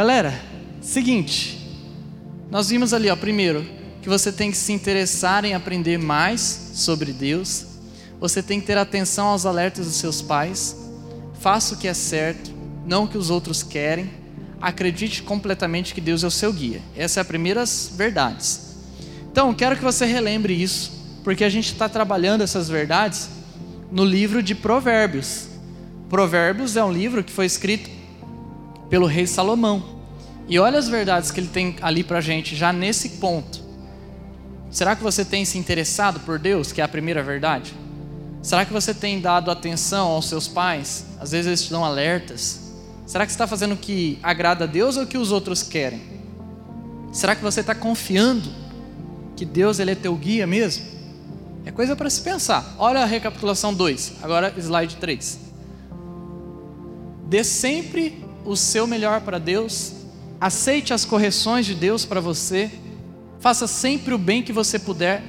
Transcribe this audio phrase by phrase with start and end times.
[0.00, 0.32] Galera,
[0.80, 1.58] seguinte.
[2.50, 3.66] Nós vimos ali, ó, primeiro,
[4.00, 7.66] que você tem que se interessar em aprender mais sobre Deus.
[8.18, 10.74] Você tem que ter atenção aos alertas dos seus pais.
[11.38, 12.50] Faça o que é certo,
[12.86, 14.10] não o que os outros querem.
[14.58, 16.80] Acredite completamente que Deus é o seu guia.
[16.96, 17.62] Essa é a primeira
[17.92, 18.78] verdades.
[19.30, 23.28] Então, quero que você relembre isso, porque a gente está trabalhando essas verdades
[23.92, 25.46] no livro de Provérbios.
[26.08, 28.00] Provérbios é um livro que foi escrito
[28.90, 29.99] pelo rei Salomão.
[30.50, 33.62] E olha as verdades que ele tem ali para gente, já nesse ponto.
[34.68, 37.72] Será que você tem se interessado por Deus, que é a primeira verdade?
[38.42, 41.06] Será que você tem dado atenção aos seus pais?
[41.20, 42.72] Às vezes eles te dão alertas.
[43.06, 45.62] Será que você está fazendo o que agrada a Deus ou o que os outros
[45.62, 46.02] querem?
[47.12, 48.50] Será que você está confiando
[49.36, 50.84] que Deus ele é teu guia mesmo?
[51.64, 52.74] É coisa para se pensar.
[52.76, 55.38] Olha a recapitulação 2, agora slide 3.
[57.26, 59.99] Dê sempre o seu melhor para Deus
[60.40, 62.70] aceite as correções de Deus para você,
[63.38, 65.22] faça sempre o bem que você puder,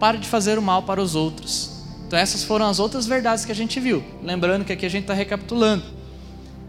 [0.00, 1.78] pare de fazer o mal para os outros.
[2.06, 4.02] Então, essas foram as outras verdades que a gente viu.
[4.22, 5.84] Lembrando que aqui a gente está recapitulando.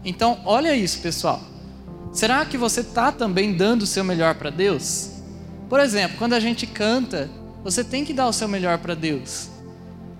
[0.04, 1.40] Então, olha isso, pessoal.
[2.12, 5.10] Será que você está também dando o seu melhor para Deus?
[5.68, 7.30] Por exemplo, quando a gente canta,
[7.64, 9.48] você tem que dar o seu melhor para Deus.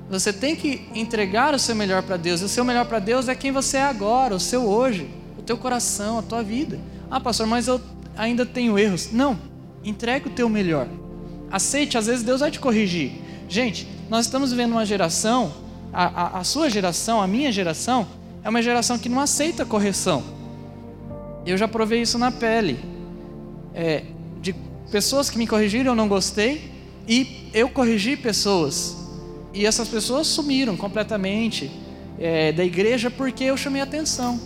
[0.09, 2.41] Você tem que entregar o seu melhor para Deus.
[2.41, 5.43] E o seu melhor para Deus é quem você é agora, o seu hoje, o
[5.43, 6.79] teu coração, a tua vida.
[7.11, 7.81] Ah, pastor, mas eu
[8.17, 9.11] ainda tenho erros.
[9.13, 9.39] Não,
[9.83, 10.87] entregue o teu melhor.
[11.51, 13.13] Aceite, às vezes Deus vai te corrigir.
[13.49, 15.53] Gente, nós estamos vivendo uma geração,
[15.93, 18.07] a, a, a sua geração, a minha geração,
[18.45, 20.23] é uma geração que não aceita correção.
[21.45, 22.79] Eu já provei isso na pele.
[23.75, 24.05] É,
[24.41, 24.55] de
[24.91, 26.71] pessoas que me corrigiram, eu não gostei,
[27.09, 28.97] e eu corrigi pessoas.
[29.53, 31.71] E essas pessoas sumiram completamente
[32.19, 34.39] é, da igreja porque eu chamei atenção.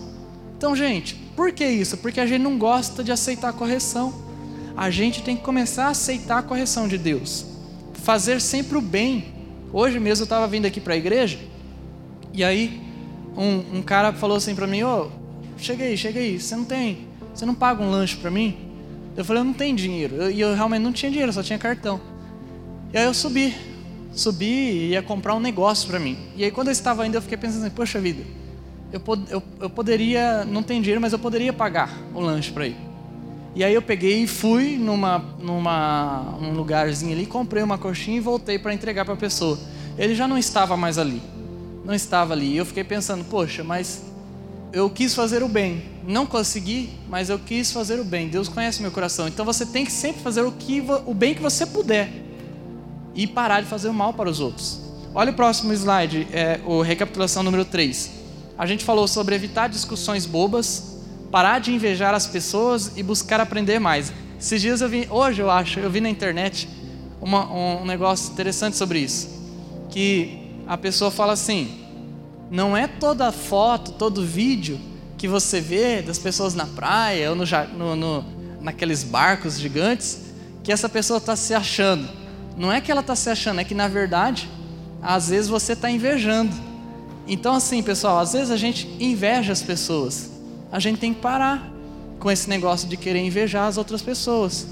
[0.56, 1.97] Então, gente, por que isso?
[1.97, 4.15] Porque a gente não gosta de aceitar a correção.
[4.77, 7.47] A gente tem que começar a aceitar a correção de Deus.
[7.95, 9.33] Fazer sempre o bem.
[9.72, 11.39] Hoje mesmo eu estava vindo aqui para a igreja,
[12.33, 12.81] e aí
[13.37, 15.11] um, um cara falou assim para mim: Ô, oh,
[15.59, 18.56] chega aí, chega aí, você não tem, você não paga um lanche para mim?
[19.16, 20.31] Eu falei: Eu não tenho dinheiro.
[20.31, 22.01] E eu, eu, realmente não tinha dinheiro, só tinha cartão.
[22.93, 23.56] E aí eu subi,
[24.12, 26.16] subi e ia comprar um negócio para mim.
[26.37, 28.22] E aí quando eu estava indo, eu fiquei pensando assim: Poxa vida
[28.94, 32.77] eu, eu, eu poderia, não tem dinheiro, mas eu poderia pagar o lanche para ele.
[33.53, 38.21] E aí eu peguei e fui numa, numa um lugarzinho ali, comprei uma coxinha e
[38.21, 39.59] voltei para entregar para a pessoa.
[39.99, 41.21] Ele já não estava mais ali,
[41.84, 42.53] não estava ali.
[42.53, 44.04] E eu fiquei pensando, poxa, mas
[44.72, 48.28] eu quis fazer o bem, não consegui, mas eu quis fazer o bem.
[48.28, 51.43] Deus conhece meu coração, então você tem que sempre fazer o que o bem que
[51.43, 52.12] você puder
[53.12, 54.81] e parar de fazer o mal para os outros.
[55.12, 58.13] Olha o próximo slide, é, o recapitulação número 3
[58.56, 61.00] a gente falou sobre evitar discussões bobas,
[61.31, 64.12] parar de invejar as pessoas e buscar aprender mais.
[64.38, 66.69] Esses dias eu vi, hoje eu acho, eu vi na internet
[67.20, 69.28] uma, um negócio interessante sobre isso.
[69.91, 71.84] Que a pessoa fala assim:
[72.50, 74.78] não é toda foto, todo vídeo
[75.19, 77.44] que você vê das pessoas na praia ou no,
[77.76, 78.25] no, no
[78.60, 80.22] naqueles barcos gigantes
[80.62, 82.09] que essa pessoa está se achando.
[82.56, 84.48] Não é que ela está se achando, é que na verdade,
[85.03, 86.73] às vezes você está invejando.
[87.26, 90.30] Então, assim, pessoal, às vezes a gente inveja as pessoas.
[90.70, 91.70] A gente tem que parar
[92.18, 94.66] com esse negócio de querer invejar as outras pessoas.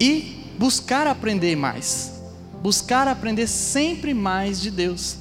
[0.00, 2.20] E buscar aprender mais.
[2.62, 5.16] Buscar aprender sempre mais de Deus.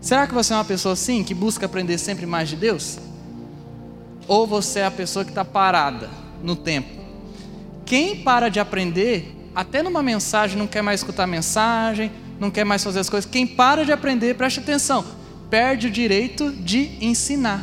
[0.00, 2.98] Será que você é uma pessoa assim, que busca aprender sempre mais de Deus?
[4.26, 6.10] Ou você é a pessoa que está parada
[6.42, 6.88] no tempo?
[7.86, 12.64] Quem para de aprender, até numa mensagem, não quer mais escutar a mensagem, não quer
[12.64, 13.30] mais fazer as coisas.
[13.30, 15.04] Quem para de aprender, preste atenção,
[15.50, 17.62] perde o direito de ensinar.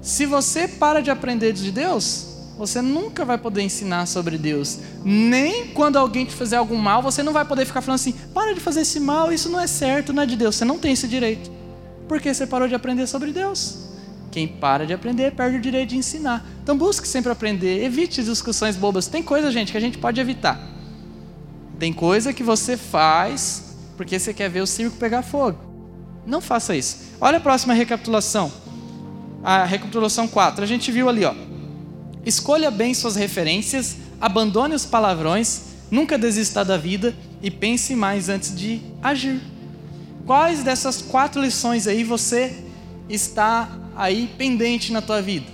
[0.00, 4.78] Se você para de aprender de Deus, você nunca vai poder ensinar sobre Deus.
[5.04, 8.54] Nem quando alguém te fizer algum mal, você não vai poder ficar falando assim: para
[8.54, 10.56] de fazer esse mal, isso não é certo, não é de Deus.
[10.56, 11.50] Você não tem esse direito.
[12.06, 13.78] Porque você parou de aprender sobre Deus.
[14.30, 16.44] Quem para de aprender perde o direito de ensinar.
[16.62, 19.06] Então busque sempre aprender, evite discussões bobas.
[19.06, 20.73] Tem coisa, gente, que a gente pode evitar.
[21.78, 25.58] Tem coisa que você faz porque você quer ver o circo pegar fogo.
[26.26, 26.98] Não faça isso.
[27.20, 28.50] Olha a próxima recapitulação.
[29.42, 30.62] A recapitulação 4.
[30.62, 31.34] A gente viu ali, ó.
[32.24, 35.60] Escolha bem suas referências, abandone os palavrões,
[35.90, 39.40] nunca desista da vida e pense mais antes de agir.
[40.24, 42.64] Quais dessas quatro lições aí você
[43.08, 45.46] está aí pendente na tua vida?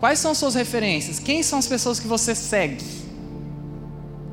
[0.00, 1.20] Quais são suas referências?
[1.20, 3.01] Quem são as pessoas que você segue?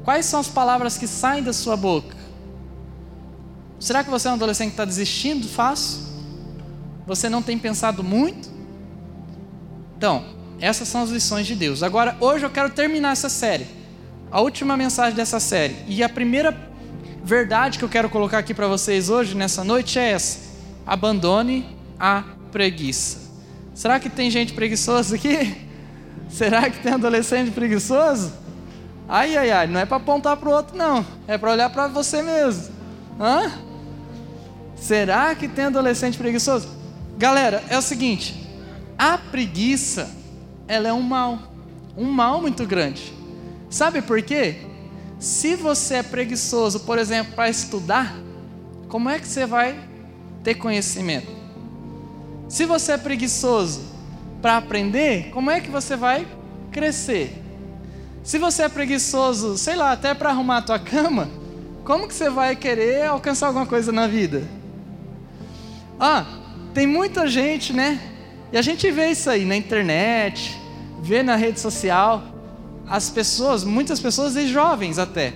[0.10, 2.18] Quais são as palavras que saem da sua boca?
[3.80, 6.02] Será que você é um adolescente que está desistindo fácil?
[7.06, 8.50] Você não tem pensado muito?
[9.96, 10.26] Então,
[10.60, 11.84] essas são as lições de Deus.
[11.84, 13.68] Agora, hoje eu quero terminar essa série.
[14.32, 15.76] A última mensagem dessa série.
[15.88, 16.58] E a primeira
[17.24, 20.40] verdade que eu quero colocar aqui para vocês hoje, nessa noite, é essa:
[20.88, 23.20] abandone a preguiça.
[23.76, 25.56] Será que tem gente preguiçosa aqui?
[26.30, 28.49] Será que tem adolescente preguiçoso?
[29.12, 31.04] Ai, ai, ai, não é para apontar para o outro, não.
[31.28, 32.72] É para olhar para você mesmo.
[33.20, 33.52] Hã?
[34.76, 36.70] Será que tem adolescente preguiçoso?
[37.18, 38.48] Galera, é o seguinte:
[38.96, 40.08] a preguiça,
[40.68, 41.40] ela é um mal,
[41.98, 43.12] um mal muito grande.
[43.68, 44.58] Sabe por quê?
[45.20, 48.16] Se você é preguiçoso, por exemplo, para estudar,
[48.88, 49.78] como é que você vai
[50.44, 51.32] ter conhecimento?
[52.48, 53.82] Se você é preguiçoso
[54.40, 56.28] para aprender, como é que você vai
[56.72, 57.49] crescer?
[58.30, 61.28] Se você é preguiçoso, sei lá, até para arrumar a tua cama,
[61.84, 64.48] como que você vai querer alcançar alguma coisa na vida?
[66.00, 66.24] Ah,
[66.72, 68.00] tem muita gente, né?
[68.52, 70.56] E a gente vê isso aí na internet,
[71.02, 72.22] vê na rede social,
[72.88, 75.34] as pessoas, muitas pessoas e jovens até,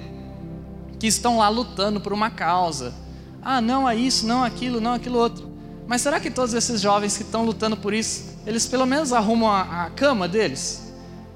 [0.99, 2.93] que estão lá lutando por uma causa.
[3.41, 5.49] Ah, não é isso, não aquilo, não aquilo outro.
[5.87, 9.49] Mas será que todos esses jovens que estão lutando por isso, eles pelo menos arrumam
[9.49, 10.92] a, a cama deles?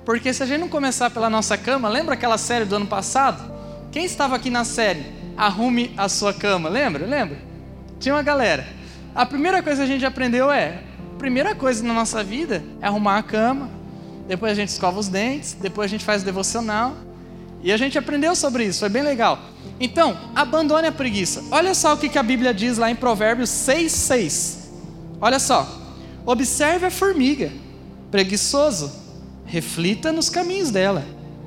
[0.07, 3.43] Porque se a gente não começar pela nossa cama, lembra aquela série do ano passado?
[3.91, 5.05] Quem estava aqui na série?
[5.35, 7.05] Arrume a sua cama, lembra?
[7.05, 7.37] Lembra?
[7.99, 8.65] Tinha uma galera.
[9.13, 10.81] A primeira coisa que a gente aprendeu é:
[11.13, 13.69] a primeira coisa na nossa vida é arrumar a cama,
[14.29, 16.95] depois a gente escova os dentes, depois a gente faz o devocional.
[17.61, 19.37] E a gente aprendeu sobre isso, foi bem legal.
[19.77, 21.43] Então, abandone a preguiça.
[21.51, 24.69] Olha só o que a Bíblia diz lá em Provérbios 6,6.
[25.19, 25.67] Olha só.
[26.25, 27.51] Observe a formiga,
[28.09, 29.05] preguiçoso,
[29.47, 31.03] reflita nos caminhos dela,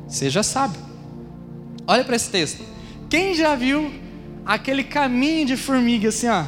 [0.09, 0.81] seja sábio.
[1.87, 2.65] Olha para esse texto.
[3.09, 3.93] Quem já viu
[4.45, 6.45] aquele caminho de formiga assim, ó?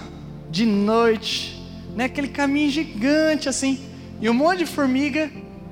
[0.53, 1.59] de noite,
[1.97, 2.05] né?
[2.05, 3.81] Aquele caminho gigante assim,
[4.21, 5.31] e um monte de formiga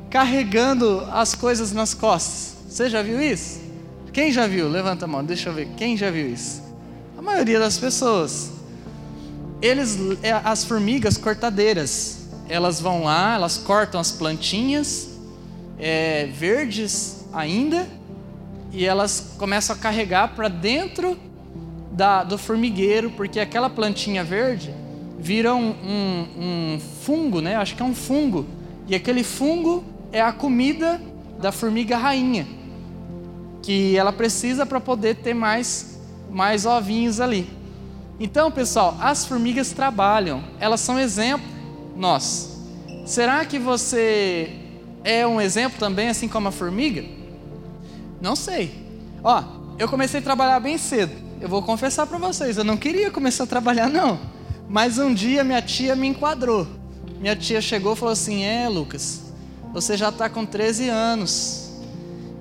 [0.08, 2.56] carregando as coisas nas costas.
[2.66, 3.60] Você já viu isso?
[4.10, 4.68] Quem já viu?
[4.68, 5.68] Levanta a mão, deixa eu ver.
[5.76, 6.62] Quem já viu isso?
[7.16, 8.50] A maioria das pessoas.
[9.60, 15.10] Eles, é, as formigas cortadeiras, elas vão lá, elas cortam as plantinhas
[15.80, 17.88] é, verdes ainda
[18.72, 21.18] e elas começam a carregar para dentro
[21.90, 24.72] da, do formigueiro, porque aquela plantinha verde
[25.18, 27.56] vira um, um, um fungo, né?
[27.56, 28.46] Acho que é um fungo.
[28.86, 31.00] E aquele fungo é a comida
[31.38, 32.46] da formiga rainha,
[33.62, 35.98] que ela precisa para poder ter mais,
[36.30, 37.48] mais ovinhos ali.
[38.18, 41.46] Então, pessoal, as formigas trabalham, elas são exemplo
[41.96, 42.60] nós.
[43.04, 44.69] Será que você
[45.04, 47.04] é um exemplo também, assim como a formiga?
[48.20, 48.86] Não sei.
[49.22, 49.42] Ó,
[49.78, 53.44] eu comecei a trabalhar bem cedo eu vou confessar para vocês, eu não queria começar
[53.44, 54.20] a trabalhar não.
[54.68, 56.66] Mas um dia minha tia me enquadrou.
[57.18, 59.22] Minha tia chegou e falou assim: "É, Lucas,
[59.72, 61.72] você já está com 13 anos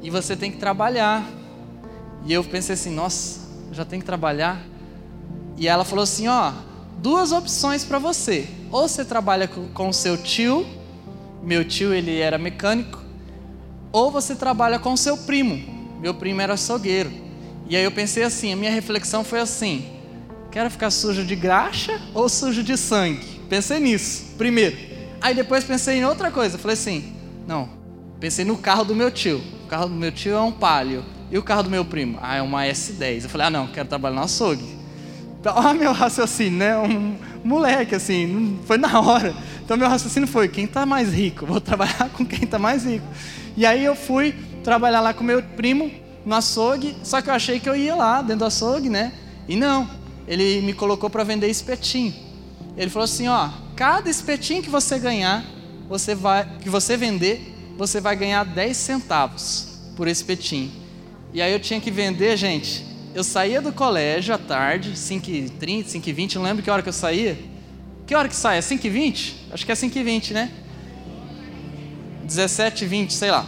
[0.02, 1.26] e você tem que trabalhar".
[2.26, 3.40] E eu pensei assim: "Nossa,
[3.72, 4.62] já tem que trabalhar?".
[5.58, 6.52] E ela falou assim: "Ó,
[6.98, 8.48] duas opções para você.
[8.72, 10.66] Ou você trabalha com o seu tio,
[11.44, 13.04] meu tio ele era mecânico,
[13.92, 15.80] ou você trabalha com seu primo.
[16.00, 17.12] Meu primo era açougueiro.
[17.68, 19.86] E aí eu pensei assim, a minha reflexão foi assim:
[20.52, 23.42] quero ficar sujo de graxa ou sujo de sangue?
[23.50, 24.78] Pensei nisso, primeiro.
[25.22, 27.14] Aí depois pensei em outra coisa, falei assim:
[27.48, 27.70] não,
[28.20, 29.42] pensei no carro do meu tio.
[29.66, 31.04] O carro do meu tio é um Palio.
[31.32, 32.18] E o carro do meu primo?
[32.22, 33.24] Ah, é uma S10.
[33.24, 34.80] Eu falei: ah, não, quero trabalhar no açougue.
[35.40, 36.78] Então, olha meu raciocínio, né?
[36.78, 39.34] Um moleque, assim, foi na hora.
[39.70, 41.46] Então, meu raciocínio foi: quem está mais rico?
[41.46, 43.06] Vou trabalhar com quem está mais rico.
[43.56, 44.34] E aí eu fui
[44.64, 45.92] trabalhar lá com meu primo
[46.26, 49.14] no açougue, só que eu achei que eu ia lá dentro do açougue, né?
[49.48, 49.88] E não,
[50.28, 52.16] ele me colocou para vender espetinho.
[52.76, 55.46] Ele falou assim, ó, cada espetinho que você ganhar,
[55.88, 60.72] você vai, que você vender, você vai ganhar 10 centavos por espetinho.
[61.32, 62.84] E aí eu tinha que vender, gente.
[63.14, 67.38] Eu saía do colégio à tarde, 5h30, 5h20, não lembro que hora que eu saía.
[68.10, 68.58] Que hora que sai?
[68.58, 69.34] É 5h20?
[69.52, 70.52] Acho que é 5h20, né?
[72.26, 73.46] 17h20, sei lá.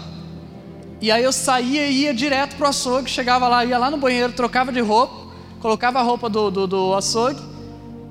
[1.01, 4.31] E aí eu saía e ia direto pro açougue, chegava lá, ia lá no banheiro,
[4.33, 7.41] trocava de roupa, colocava a roupa do, do, do açougue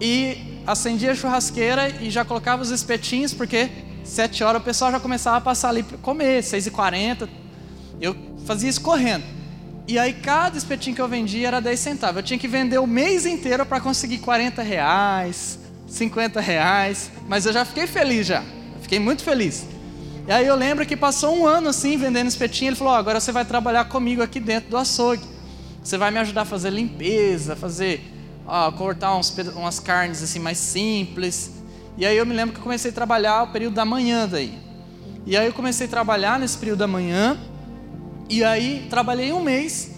[0.00, 3.70] e acendia a churrasqueira e já colocava os espetinhos, porque
[4.02, 7.28] sete horas o pessoal já começava a passar ali para comer, seis e quarenta.
[8.00, 9.22] Eu fazia isso correndo.
[9.86, 12.16] E aí cada espetinho que eu vendia era 10 centavos.
[12.16, 15.59] Eu tinha que vender o mês inteiro para conseguir 40 reais,
[15.90, 17.10] 50 reais.
[17.28, 18.42] Mas eu já fiquei feliz já.
[18.80, 19.66] fiquei muito feliz.
[20.26, 22.70] E aí eu lembro que passou um ano assim, vendendo espetinho.
[22.70, 25.24] Ele falou: oh, agora você vai trabalhar comigo aqui dentro do açougue.
[25.82, 28.02] Você vai me ajudar a fazer limpeza, fazer,
[28.46, 31.52] ó, cortar uns, umas carnes assim mais simples.
[31.96, 34.58] E aí eu me lembro que eu comecei a trabalhar o período da manhã daí.
[35.26, 37.38] E aí eu comecei a trabalhar nesse período da manhã.
[38.28, 39.90] E aí trabalhei um mês.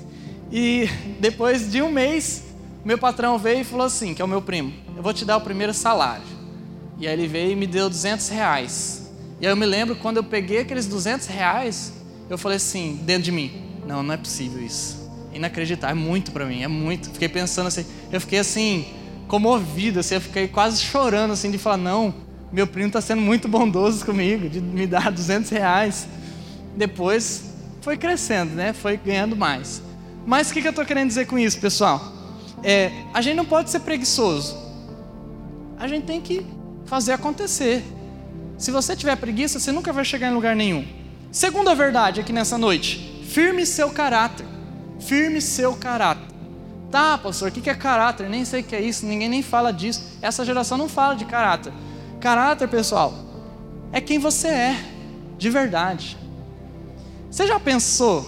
[0.50, 0.88] E
[1.20, 2.44] depois de um mês,
[2.84, 5.36] meu patrão veio e falou assim, que é o meu primo, eu vou te dar
[5.36, 6.24] o primeiro salário.
[6.98, 9.10] E aí ele veio e me deu 200 reais.
[9.40, 11.92] E aí eu me lembro quando eu peguei aqueles 200 reais,
[12.30, 13.50] eu falei assim, dentro de mim,
[13.86, 15.10] não, não é possível isso.
[15.32, 17.10] Inacreditável, é muito para mim, é muito.
[17.10, 18.86] Fiquei pensando assim, eu fiquei assim,
[19.26, 22.14] comovido, assim, eu fiquei quase chorando assim de falar, não,
[22.52, 26.06] meu primo está sendo muito bondoso comigo, de me dar 200 reais.
[26.76, 27.44] Depois
[27.80, 28.72] foi crescendo, né?
[28.72, 29.82] Foi ganhando mais.
[30.24, 32.12] Mas o que, que eu estou querendo dizer com isso, pessoal?
[32.62, 34.61] É, a gente não pode ser preguiçoso.
[35.82, 36.46] A gente tem que
[36.86, 37.82] fazer acontecer.
[38.56, 40.86] Se você tiver preguiça, você nunca vai chegar em lugar nenhum.
[41.32, 44.46] Segunda verdade aqui nessa noite: firme seu caráter.
[45.00, 46.22] Firme seu caráter.
[46.88, 48.30] Tá, pastor, o que é caráter?
[48.30, 50.04] Nem sei o que é isso, ninguém nem fala disso.
[50.22, 51.72] Essa geração não fala de caráter.
[52.20, 53.12] Caráter, pessoal,
[53.90, 54.84] é quem você é,
[55.36, 56.16] de verdade.
[57.28, 58.24] Você já pensou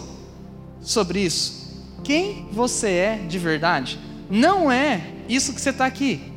[0.81, 1.73] sobre isso?
[2.03, 3.97] Quem você é de verdade?
[4.29, 6.34] Não é isso que você está aqui.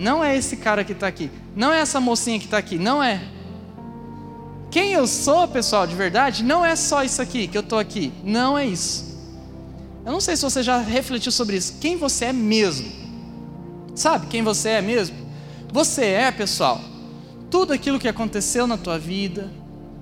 [0.00, 1.30] Não é esse cara que está aqui.
[1.54, 2.78] Não é essa mocinha que está aqui.
[2.78, 3.20] Não é.
[4.70, 8.10] Quem eu sou, pessoal, de verdade, não é só isso aqui que eu estou aqui.
[8.24, 9.20] Não é isso.
[10.06, 11.74] Eu não sei se você já refletiu sobre isso.
[11.78, 12.90] Quem você é mesmo?
[13.94, 15.14] Sabe quem você é mesmo?
[15.70, 16.80] Você é, pessoal,
[17.50, 19.50] tudo aquilo que aconteceu na tua vida,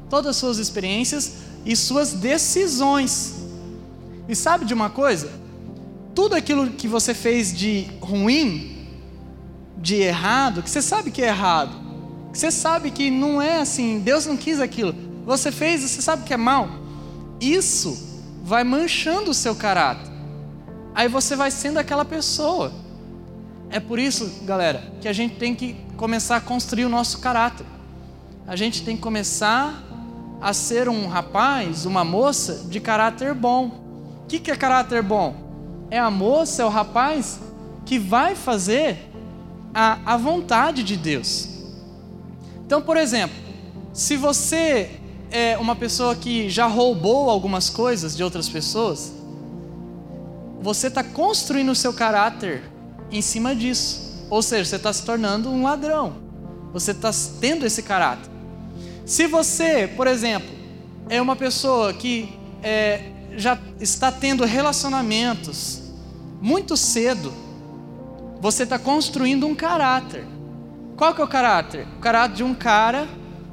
[0.09, 3.35] todas as suas experiências e suas decisões.
[4.29, 5.29] E sabe de uma coisa?
[6.15, 8.78] Tudo aquilo que você fez de ruim,
[9.81, 11.73] de errado, que você sabe que é errado,
[12.33, 14.95] que você sabe que não é assim, Deus não quis aquilo,
[15.25, 16.69] você fez e você sabe que é mal,
[17.41, 18.09] isso
[18.43, 20.11] vai manchando o seu caráter.
[20.95, 22.73] Aí você vai sendo aquela pessoa.
[23.71, 27.67] É por isso, galera, que a gente tem que começar a construir o nosso caráter.
[28.47, 29.85] A gente tem que começar
[30.41, 33.67] a ser um rapaz, uma moça de caráter bom.
[34.25, 35.35] O que, que é caráter bom?
[35.91, 37.41] É a moça, é o rapaz
[37.85, 39.08] que vai fazer
[39.81, 41.49] a, a vontade de Deus.
[42.67, 43.37] Então, por exemplo,
[43.93, 44.91] se você
[45.31, 49.13] é uma pessoa que já roubou algumas coisas de outras pessoas,
[50.61, 52.65] você está construindo o seu caráter
[53.13, 54.27] em cima disso.
[54.29, 56.17] Ou seja, você está se tornando um ladrão.
[56.73, 58.29] Você está tendo esse caráter.
[59.07, 60.51] Se você, por exemplo,
[61.09, 65.83] é uma pessoa que é, já está tendo relacionamentos
[66.43, 67.33] muito cedo,
[68.41, 70.25] você está construindo um caráter.
[70.97, 71.87] Qual que é o caráter?
[71.97, 73.07] O caráter de um cara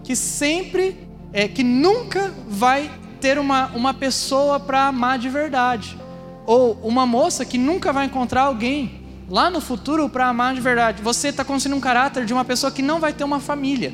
[0.04, 0.98] que sempre
[1.34, 2.90] é, que nunca vai
[3.20, 5.98] ter uma, uma pessoa para amar de verdade.
[6.46, 11.02] Ou uma moça que nunca vai encontrar alguém lá no futuro para amar de verdade.
[11.02, 13.94] Você está construindo um caráter de uma pessoa que não vai ter uma família.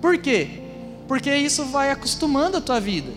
[0.00, 0.60] Por quê?
[1.08, 3.10] Porque isso vai acostumando a tua vida.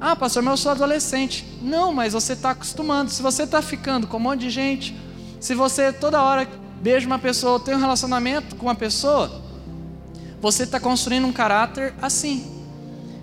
[0.00, 1.44] Ah, pastor, mas eu sou adolescente.
[1.60, 3.10] Não, mas você está acostumando.
[3.10, 4.94] Se você está ficando com um monte de gente,
[5.40, 6.46] se você toda hora
[6.82, 9.42] beija uma pessoa, tem um relacionamento com uma pessoa,
[10.40, 12.60] você está construindo um caráter assim.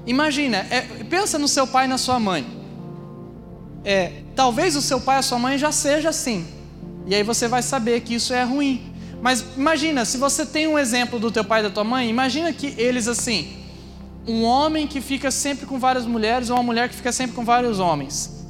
[0.06, 2.46] Imagina, é, pensa no seu pai e na sua mãe.
[3.86, 6.46] É, talvez o seu pai e a sua mãe já seja assim.
[7.06, 8.94] E aí você vai saber que isso é ruim.
[9.22, 12.52] Mas imagina, se você tem um exemplo do teu pai e da tua mãe, imagina
[12.52, 13.58] que eles assim,
[14.28, 17.46] um homem que fica sempre com várias mulheres ou uma mulher que fica sempre com
[17.46, 18.46] vários homens.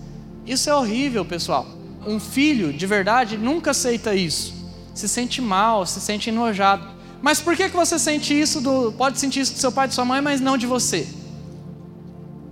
[0.46, 1.77] Isso é horrível, pessoal.
[2.08, 4.56] Um filho de verdade nunca aceita isso.
[4.94, 6.88] Se sente mal, se sente enojado.
[7.22, 8.94] Mas por que, que você sente isso do.
[8.94, 11.06] Pode sentir isso do seu pai de sua mãe, mas não de você?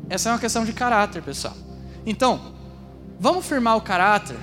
[0.10, 1.56] Essa é uma questão de caráter, pessoal.
[2.06, 2.54] Então,
[3.20, 4.38] vamos firmar o caráter.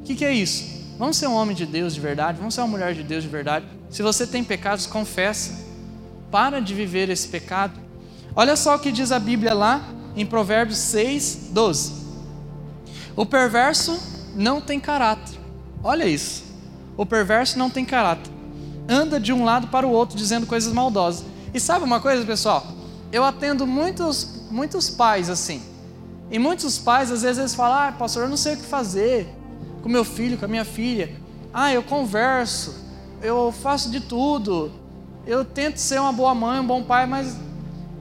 [0.00, 0.64] O que, que é isso?
[0.98, 3.28] Vamos ser um homem de Deus de verdade, vamos ser uma mulher de Deus de
[3.28, 3.66] verdade.
[3.88, 5.72] Se você tem pecados, confessa.
[6.30, 7.80] Para de viver esse pecado.
[8.36, 9.82] Olha só o que diz a Bíblia lá
[10.14, 11.92] em Provérbios 6, 12.
[13.16, 13.98] O perverso
[14.34, 15.38] não tem caráter.
[15.82, 16.44] Olha isso.
[16.96, 18.30] O perverso não tem caráter.
[18.88, 21.24] Anda de um lado para o outro dizendo coisas maldosas.
[21.54, 22.66] E sabe uma coisa, pessoal?
[23.10, 25.62] Eu atendo muitos muitos pais assim.
[26.30, 29.28] E muitos pais, às vezes, eles falam: ah, pastor, eu não sei o que fazer
[29.82, 31.14] com meu filho, com a minha filha.
[31.52, 32.74] Ah, eu converso,
[33.20, 34.72] eu faço de tudo,
[35.26, 37.36] eu tento ser uma boa mãe, um bom pai, mas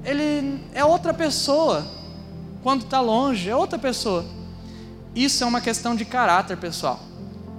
[0.06, 1.86] ele é outra pessoa
[2.64, 4.24] quando está longe, é outra pessoa.
[5.16, 7.00] Isso é uma questão de caráter, pessoal.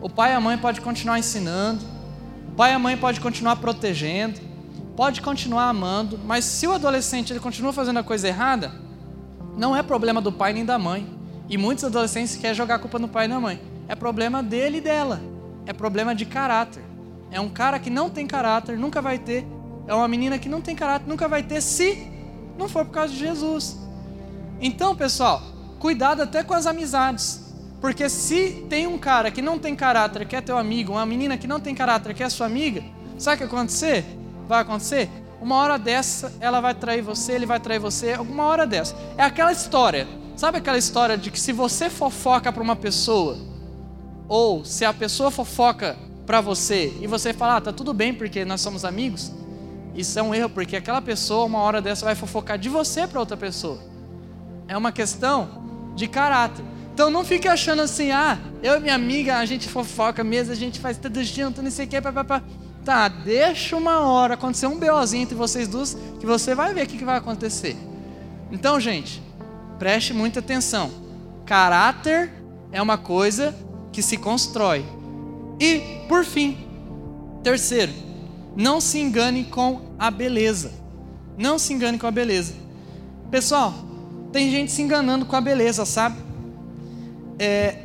[0.01, 1.85] O pai e a mãe pode continuar ensinando,
[2.49, 4.41] o pai e a mãe pode continuar protegendo,
[4.97, 8.73] pode continuar amando, mas se o adolescente ele continua fazendo a coisa errada,
[9.57, 11.07] não é problema do pai nem da mãe.
[11.49, 13.61] E muitos adolescentes querem jogar a culpa no pai e na mãe.
[13.87, 15.21] É problema dele e dela.
[15.67, 16.83] É problema de caráter.
[17.31, 19.47] É um cara que não tem caráter, nunca vai ter.
[19.87, 22.09] É uma menina que não tem caráter, nunca vai ter se
[22.59, 23.77] não foi por causa de Jesus.
[24.61, 25.43] Então, pessoal,
[25.83, 27.41] cuidado até com as amizades.
[27.81, 31.37] Porque se tem um cara que não tem caráter, que é teu amigo, uma menina
[31.37, 32.85] que não tem caráter, que é sua amiga,
[33.19, 34.05] sabe o que acontecer?
[34.47, 35.11] Vai acontecer?
[35.41, 38.95] Uma hora dessa, ela vai trair você, ele vai trair você, alguma hora dessa.
[39.19, 40.07] É aquela história.
[40.37, 43.37] Sabe aquela história de que se você fofoca para uma pessoa,
[44.29, 48.45] ou se a pessoa fofoca para você e você fala, ah, tá tudo bem porque
[48.45, 49.33] nós somos amigos,
[49.97, 53.19] isso é um erro, porque aquela pessoa, uma hora dessa, vai fofocar de você para
[53.19, 53.81] outra pessoa.
[54.69, 55.62] É uma questão
[55.95, 56.65] de caráter.
[56.95, 60.57] Então não fique achando assim, ah, eu e minha amiga, a gente fofoca mesmo, a
[60.57, 62.43] gente faz tudo junto, não sei o que, papapá.
[62.85, 66.87] Tá, deixa uma hora acontecer um BOzinho entre vocês duas, que você vai ver o
[66.87, 67.77] que, que vai acontecer.
[68.51, 69.23] Então, gente,
[69.79, 70.91] preste muita atenção.
[71.47, 72.33] Caráter
[72.73, 73.55] é uma coisa
[73.93, 74.85] que se constrói.
[75.61, 76.59] E, por fim,
[77.43, 77.93] terceiro,
[78.57, 80.73] não se engane com a beleza.
[81.39, 82.55] Não se engane com a beleza.
[83.31, 83.73] Pessoal,
[84.33, 86.17] tem gente se enganando com a beleza, sabe?
[87.39, 87.85] É,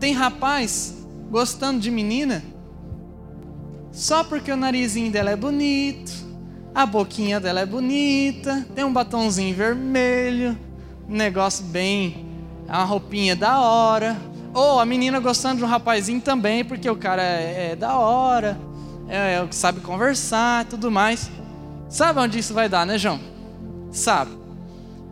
[0.00, 0.94] tem rapaz
[1.30, 2.42] gostando de menina
[3.92, 6.10] só porque o narizinho dela é bonito,
[6.74, 10.58] a boquinha dela é bonita, tem um batonzinho vermelho,
[11.06, 12.26] um negócio bem,
[12.66, 14.16] uma roupinha da hora.
[14.54, 18.58] Ou a menina gostando de um rapazinho também, porque o cara é, é da hora,
[19.08, 21.30] é, é, sabe conversar e tudo mais.
[21.88, 23.20] Sabe onde isso vai dar, né, João?
[23.90, 24.41] Sabe.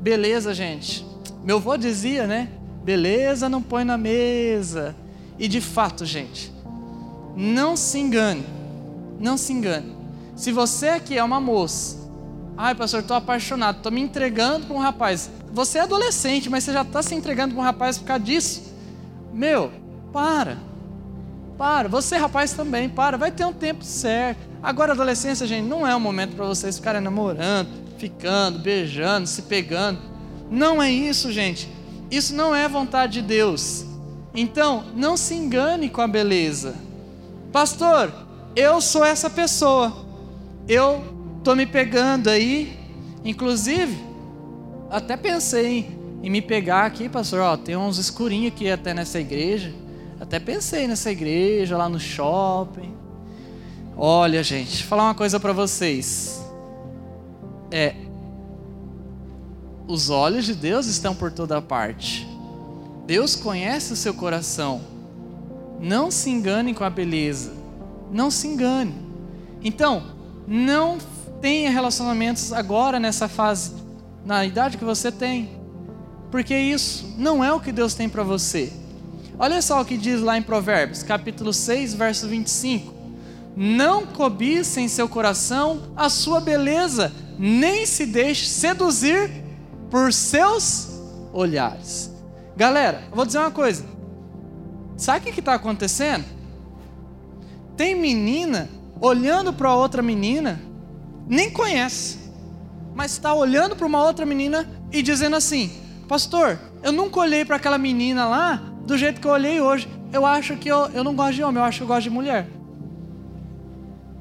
[0.00, 1.07] Beleza, gente.
[1.45, 2.49] Meu avô dizia, né?
[2.83, 4.97] Beleza não põe na mesa.
[5.38, 6.52] E de fato, gente,
[7.37, 8.45] não se engane.
[9.19, 9.97] Não se engane.
[10.35, 11.99] Se você aqui é uma moça,
[12.57, 15.31] ai pastor, estou apaixonado, estou me entregando para um rapaz.
[15.53, 18.74] Você é adolescente, mas você já está se entregando para um rapaz por causa disso.
[19.33, 19.70] Meu,
[20.12, 20.57] para.
[21.59, 21.88] Para.
[21.88, 23.18] Você, rapaz, também, para.
[23.18, 24.48] Vai ter um tempo certo.
[24.62, 27.68] Agora, adolescência, gente, não é o momento para vocês ficarem namorando,
[28.00, 29.98] ficando, beijando, se pegando.
[30.50, 31.68] Não é isso, gente.
[32.10, 33.84] Isso não é vontade de Deus.
[34.34, 36.74] Então, não se engane com a beleza.
[37.52, 38.10] Pastor,
[38.56, 39.92] eu sou essa pessoa.
[40.66, 41.04] Eu
[41.44, 42.78] tô me pegando aí.
[43.22, 43.96] Inclusive,
[44.90, 45.90] até pensei
[46.22, 47.40] em me pegar aqui, pastor.
[47.40, 49.72] Ó, tem uns escurinhos aqui até nessa igreja.
[50.18, 52.94] Até pensei nessa igreja, lá no shopping.
[53.96, 56.39] Olha, gente, falar uma coisa para vocês.
[57.70, 57.94] É,
[59.87, 62.26] os olhos de Deus estão por toda parte.
[63.06, 64.80] Deus conhece o seu coração.
[65.80, 67.52] Não se engane com a beleza.
[68.12, 68.94] Não se engane.
[69.62, 70.02] Então,
[70.46, 70.98] não
[71.40, 73.72] tenha relacionamentos agora nessa fase,
[74.24, 75.50] na idade que você tem.
[76.30, 78.72] Porque isso não é o que Deus tem para você.
[79.38, 82.92] Olha só o que diz lá em Provérbios, capítulo 6, verso 25.
[83.56, 87.11] Não cobice em seu coração a sua beleza,
[87.42, 89.31] nem se deixe seduzir
[89.90, 90.90] por seus
[91.33, 92.14] olhares.
[92.55, 93.83] Galera, vou dizer uma coisa.
[94.94, 96.26] Sabe o que está acontecendo?
[97.79, 98.68] Tem menina
[99.00, 100.61] olhando para outra menina,
[101.26, 102.18] nem conhece,
[102.94, 105.72] mas está olhando para uma outra menina e dizendo assim:
[106.07, 109.88] Pastor, eu nunca olhei para aquela menina lá do jeito que eu olhei hoje.
[110.12, 112.11] Eu acho que eu, eu não gosto de homem, eu acho que eu gosto de
[112.11, 112.46] mulher.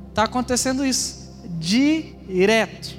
[0.08, 1.20] Está acontecendo isso
[1.60, 2.99] direto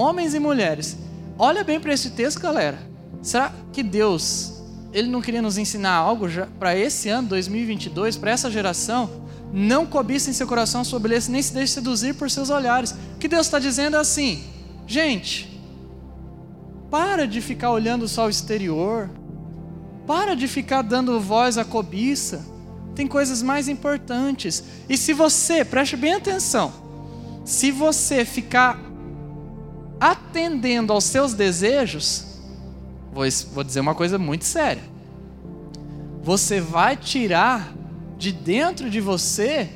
[0.00, 0.96] homens e mulheres.
[1.38, 2.78] Olha bem para esse texto, galera.
[3.22, 6.26] Será que Deus, ele não queria nos ensinar algo
[6.58, 9.10] para esse ano, 2022, para essa geração?
[9.52, 12.92] Não cobiça em seu coração sua beleza, nem se deixe seduzir por seus olhares.
[13.14, 14.42] O que Deus está dizendo é assim,
[14.86, 15.60] gente,
[16.90, 19.10] para de ficar olhando só o exterior,
[20.06, 22.44] para de ficar dando voz à cobiça.
[22.94, 24.64] Tem coisas mais importantes.
[24.88, 26.72] E se você, preste bem atenção,
[27.44, 28.89] se você ficar
[30.00, 32.24] atendendo aos seus desejos,
[33.12, 34.82] vou, vou dizer uma coisa muito séria.
[36.22, 37.72] Você vai tirar
[38.16, 39.68] de dentro de você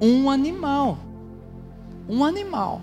[0.00, 0.98] um animal.
[2.08, 2.82] Um animal.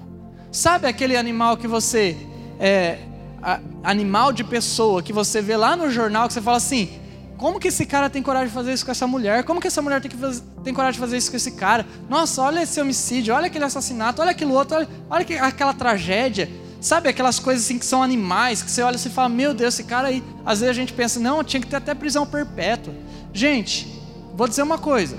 [0.52, 2.18] Sabe aquele animal que você.
[2.60, 3.00] É,
[3.42, 6.97] a, animal de pessoa que você vê lá no jornal que você fala assim:
[7.38, 9.44] como que esse cara tem coragem de fazer isso com essa mulher?
[9.44, 10.18] Como que essa mulher tem, que
[10.64, 11.86] tem coragem de fazer isso com esse cara?
[12.10, 16.50] Nossa, olha esse homicídio, olha aquele assassinato, olha aquilo outro, olha, olha que, aquela tragédia.
[16.82, 19.84] Sabe aquelas coisas assim que são animais, que você olha e fala, meu Deus, esse
[19.84, 20.24] cara aí.
[20.46, 22.94] Às vezes a gente pensa, não, tinha que ter até prisão perpétua.
[23.32, 23.88] Gente,
[24.34, 25.18] vou dizer uma coisa.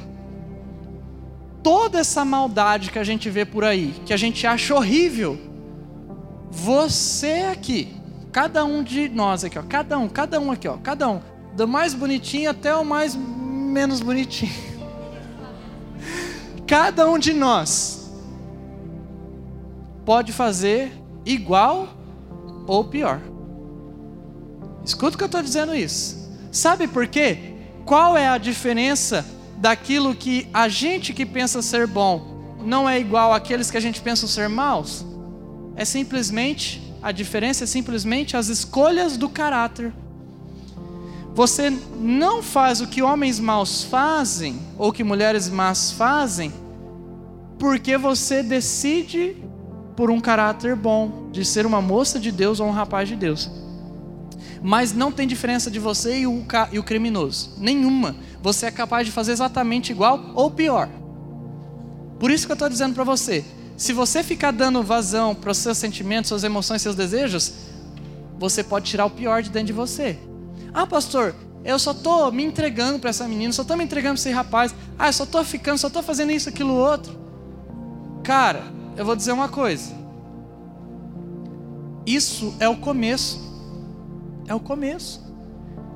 [1.62, 5.38] Toda essa maldade que a gente vê por aí, que a gente acha horrível,
[6.50, 7.94] você aqui,
[8.33, 11.20] cada um de nós aqui, ó, cada um, cada um aqui, ó, cada um,
[11.54, 14.52] do mais bonitinho até o mais menos bonitinho.
[16.66, 18.11] Cada um de nós
[20.04, 20.92] pode fazer
[21.24, 21.88] igual
[22.66, 23.20] ou pior.
[24.84, 26.30] Escuta que eu estou dizendo isso.
[26.50, 27.54] Sabe por quê?
[27.84, 29.24] Qual é a diferença
[29.58, 34.00] daquilo que a gente que pensa ser bom não é igual àqueles que a gente
[34.00, 35.04] pensa ser maus?
[35.76, 39.92] É simplesmente, a diferença é simplesmente as escolhas do caráter.
[41.38, 41.70] Você
[42.01, 46.53] não faz o que homens maus fazem, ou que mulheres más fazem,
[47.61, 49.37] porque você decide
[49.94, 53.48] por um caráter bom, de ser uma moça de Deus ou um rapaz de Deus.
[54.61, 57.53] Mas não tem diferença de você e o, e o criminoso.
[57.57, 58.16] Nenhuma.
[58.42, 60.88] Você é capaz de fazer exatamente igual ou pior.
[62.18, 63.44] Por isso que eu estou dizendo para você:
[63.77, 67.53] se você ficar dando vazão para os seus sentimentos, suas emoções, seus desejos,
[68.40, 70.18] você pode tirar o pior de dentro de você.
[70.72, 74.20] Ah, pastor, eu só estou me entregando para essa menina, só estou me entregando para
[74.20, 74.74] esse rapaz.
[74.98, 77.18] Ah, eu só estou ficando, só estou fazendo isso, aquilo, outro.
[78.22, 78.62] Cara,
[78.96, 79.92] eu vou dizer uma coisa.
[82.07, 83.38] Isso é o começo.
[84.46, 85.22] É o começo.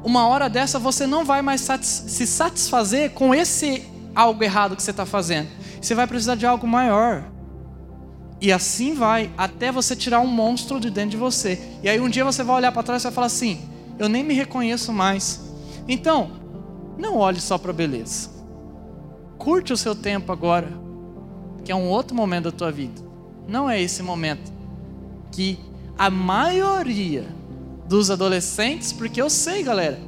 [0.04, 4.82] Uma hora dessa você não vai mais satis se satisfazer com esse algo errado que
[4.82, 5.48] você está fazendo.
[5.80, 7.24] Você vai precisar de algo maior.
[8.40, 11.60] E assim vai, até você tirar um monstro de dentro de você.
[11.82, 13.60] E aí um dia você vai olhar para trás e vai falar assim:
[13.98, 15.40] eu nem me reconheço mais.
[15.88, 16.30] Então,
[16.98, 18.30] não olhe só para a beleza.
[19.38, 20.68] Curte o seu tempo agora,
[21.64, 23.02] que é um outro momento da tua vida.
[23.48, 24.52] Não é esse momento
[25.30, 25.58] que
[25.98, 27.26] a maioria
[27.88, 29.98] dos adolescentes, porque eu sei, galera,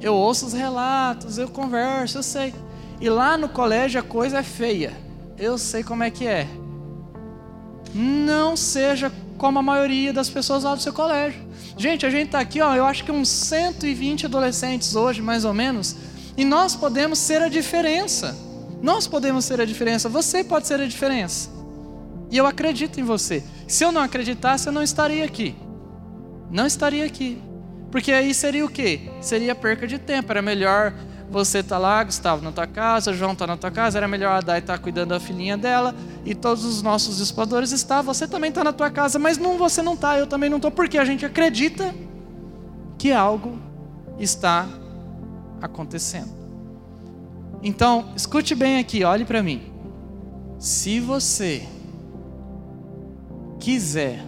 [0.00, 2.54] eu ouço os relatos, eu converso, eu sei.
[3.00, 4.92] E lá no colégio a coisa é feia.
[5.36, 6.48] Eu sei como é que é.
[7.94, 11.40] Não seja como a maioria das pessoas lá do seu colégio.
[11.76, 15.54] Gente, a gente está aqui, ó, eu acho que uns 120 adolescentes hoje, mais ou
[15.54, 15.96] menos,
[16.36, 18.36] e nós podemos ser a diferença.
[18.82, 21.50] Nós podemos ser a diferença, você pode ser a diferença.
[22.30, 23.42] E eu acredito em você.
[23.66, 25.54] Se eu não acreditasse, eu não estaria aqui.
[26.50, 27.40] Não estaria aqui.
[27.90, 29.00] Porque aí seria o quê?
[29.20, 30.30] Seria perca de tempo.
[30.30, 30.92] Era melhor
[31.30, 34.32] você estar tá lá, Gustavo, na tua casa, João está na tua casa, era melhor
[34.32, 35.94] a Dai estar tá cuidando da filhinha dela
[36.28, 39.80] e todos os nossos discipuladores estão, você também está na tua casa, mas não, você
[39.80, 41.94] não está, eu também não estou, porque a gente acredita
[42.98, 43.58] que algo
[44.18, 44.68] está
[45.62, 46.28] acontecendo.
[47.62, 49.72] Então, escute bem aqui, olhe para mim.
[50.58, 51.66] Se você
[53.58, 54.22] quiser,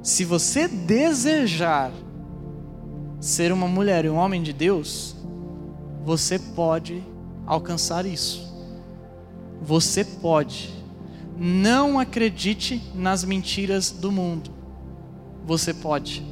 [0.00, 1.90] se você desejar
[3.18, 5.16] ser uma mulher e um homem de Deus,
[6.04, 7.02] você pode
[7.44, 8.53] alcançar isso.
[9.64, 10.70] Você pode.
[11.38, 14.50] Não acredite nas mentiras do mundo.
[15.46, 16.22] Você pode.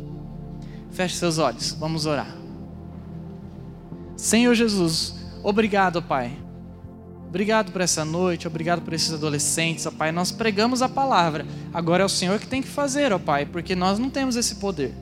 [0.91, 2.37] Feche seus olhos, vamos orar.
[4.17, 6.33] Senhor Jesus, obrigado, Pai.
[7.27, 10.13] Obrigado por essa noite, obrigado por esses adolescentes, ó Pai.
[10.13, 11.47] Nós pregamos a palavra.
[11.73, 14.57] Agora é o Senhor que tem que fazer, ó Pai, porque nós não temos esse
[14.57, 14.95] poder.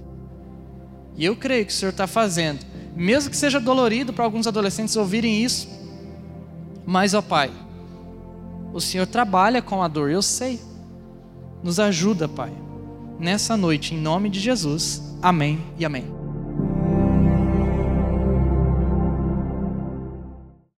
[1.16, 2.64] E eu creio que o Senhor está fazendo,
[2.94, 5.68] mesmo que seja dolorido para alguns adolescentes ouvirem isso,
[6.86, 7.50] mas, ó Pai,
[8.72, 10.60] o Senhor trabalha com a dor, eu sei.
[11.62, 12.52] Nos ajuda, Pai,
[13.18, 15.02] nessa noite, em nome de Jesus.
[15.22, 16.19] Amém e amém.